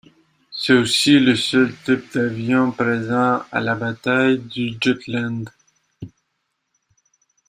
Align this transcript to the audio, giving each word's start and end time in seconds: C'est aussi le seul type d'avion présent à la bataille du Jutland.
C'est 0.51 0.73
aussi 0.73 1.19
le 1.19 1.35
seul 1.35 1.75
type 1.85 2.13
d'avion 2.15 2.71
présent 2.71 3.43
à 3.51 3.61
la 3.61 3.75
bataille 3.75 4.39
du 4.39 4.69
Jutland. 4.83 5.45